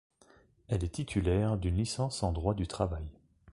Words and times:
Elle 0.67 0.83
est 0.83 0.95
titulaire 0.95 1.57
d'une 1.57 1.75
licence 1.75 2.23
en 2.23 2.31
droit 2.31 2.55
du 2.55 2.65
travail. 2.65 3.07